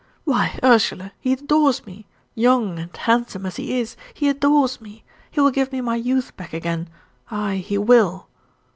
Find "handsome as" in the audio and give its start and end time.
2.97-3.57